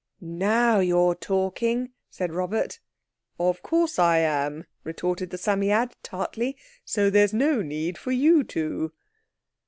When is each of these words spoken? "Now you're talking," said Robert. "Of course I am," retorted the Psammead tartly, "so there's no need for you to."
"Now 0.19 0.79
you're 0.79 1.13
talking," 1.13 1.91
said 2.09 2.33
Robert. 2.33 2.79
"Of 3.39 3.61
course 3.61 3.99
I 3.99 4.17
am," 4.17 4.65
retorted 4.83 5.29
the 5.29 5.37
Psammead 5.37 5.91
tartly, 6.01 6.57
"so 6.83 7.11
there's 7.11 7.35
no 7.35 7.61
need 7.61 7.99
for 7.99 8.11
you 8.11 8.43
to." 8.45 8.93